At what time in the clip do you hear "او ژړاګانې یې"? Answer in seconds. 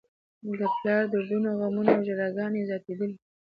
1.95-2.67